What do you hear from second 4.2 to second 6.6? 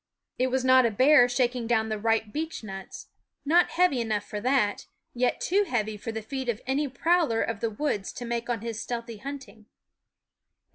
for that, yet too heavy for the feet of